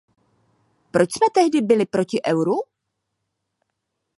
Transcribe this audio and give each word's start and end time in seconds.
Proč 0.91 1.09
jsme 1.13 1.27
tehdy 1.33 1.61
byli 1.61 1.85
proti 1.85 2.17
euru? 2.27 2.53